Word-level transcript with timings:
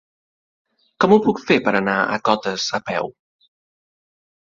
Com 1.05 1.13
ho 1.13 1.19
puc 1.27 1.43
fer 1.51 1.59
per 1.69 1.75
anar 1.83 1.99
a 2.01 2.19
Cotes 2.33 2.69
a 2.81 2.83
peu? 2.91 3.17